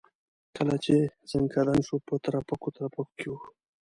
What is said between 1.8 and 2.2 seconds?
شو په